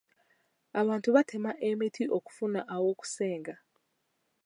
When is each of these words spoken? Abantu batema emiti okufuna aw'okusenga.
Abantu 0.81 1.09
batema 1.15 1.51
emiti 1.69 2.03
okufuna 2.17 2.61
aw'okusenga. 2.75 3.55